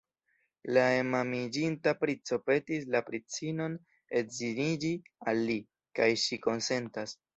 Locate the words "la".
0.77-0.83, 2.95-3.01